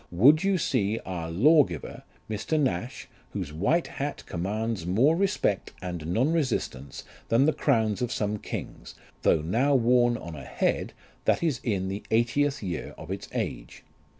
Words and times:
Would 0.09 0.43
you 0.43 0.57
see 0.57 0.97
our 1.05 1.29
law 1.29 1.63
giver, 1.63 2.01
Mr. 2.27 2.59
Nash, 2.59 3.07
whose 3.33 3.53
white 3.53 3.85
hat 3.85 4.23
commands 4.25 4.83
more 4.83 5.15
respect 5.15 5.73
and 5.79 6.07
non 6.07 6.33
resistance 6.33 7.03
than 7.29 7.45
the 7.45 7.53
crowns 7.53 8.01
of 8.01 8.11
some 8.11 8.39
kings, 8.39 8.95
though 9.21 9.43
now 9.43 9.75
worn 9.75 10.17
on 10.17 10.35
a 10.35 10.43
head 10.43 10.93
that 11.25 11.43
is 11.43 11.59
in 11.63 11.87
the 11.87 12.01
eightieth 12.09 12.63
year 12.63 12.95
of 12.97 13.11
its 13.11 13.29
age. 13.31 13.83